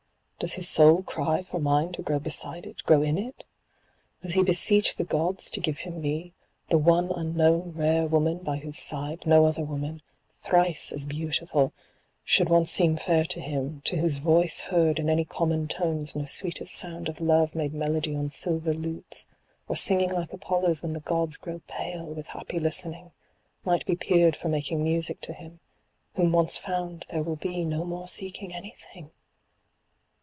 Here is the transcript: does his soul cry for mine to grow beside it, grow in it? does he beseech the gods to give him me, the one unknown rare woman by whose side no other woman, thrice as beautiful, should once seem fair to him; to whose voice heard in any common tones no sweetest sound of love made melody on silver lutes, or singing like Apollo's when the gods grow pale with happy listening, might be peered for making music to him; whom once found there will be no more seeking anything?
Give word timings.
does 0.43 0.53
his 0.53 0.67
soul 0.67 1.03
cry 1.03 1.43
for 1.43 1.59
mine 1.59 1.91
to 1.91 2.01
grow 2.01 2.17
beside 2.17 2.65
it, 2.65 2.81
grow 2.83 3.03
in 3.03 3.15
it? 3.15 3.45
does 4.23 4.33
he 4.33 4.41
beseech 4.41 4.95
the 4.95 5.03
gods 5.03 5.51
to 5.51 5.59
give 5.59 5.81
him 5.81 6.01
me, 6.01 6.33
the 6.69 6.79
one 6.79 7.11
unknown 7.15 7.73
rare 7.75 8.07
woman 8.07 8.39
by 8.39 8.57
whose 8.57 8.79
side 8.79 9.23
no 9.27 9.45
other 9.45 9.63
woman, 9.63 10.01
thrice 10.41 10.91
as 10.91 11.05
beautiful, 11.05 11.73
should 12.23 12.49
once 12.49 12.71
seem 12.71 12.95
fair 12.97 13.23
to 13.23 13.39
him; 13.39 13.81
to 13.85 13.97
whose 13.97 14.17
voice 14.17 14.61
heard 14.61 14.97
in 14.97 15.11
any 15.11 15.23
common 15.23 15.67
tones 15.67 16.15
no 16.15 16.25
sweetest 16.25 16.73
sound 16.73 17.07
of 17.07 17.21
love 17.21 17.53
made 17.53 17.71
melody 17.71 18.15
on 18.15 18.31
silver 18.31 18.73
lutes, 18.73 19.27
or 19.67 19.75
singing 19.75 20.09
like 20.09 20.33
Apollo's 20.33 20.81
when 20.81 20.93
the 20.93 21.01
gods 21.01 21.37
grow 21.37 21.61
pale 21.67 22.05
with 22.07 22.25
happy 22.25 22.57
listening, 22.57 23.11
might 23.63 23.85
be 23.85 23.95
peered 23.95 24.35
for 24.35 24.49
making 24.49 24.81
music 24.81 25.21
to 25.21 25.33
him; 25.33 25.59
whom 26.15 26.31
once 26.31 26.57
found 26.57 27.05
there 27.11 27.21
will 27.21 27.35
be 27.35 27.63
no 27.63 27.85
more 27.85 28.07
seeking 28.07 28.51
anything? 28.51 29.11